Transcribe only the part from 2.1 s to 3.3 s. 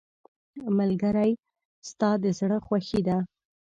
د زړه خوښي ده.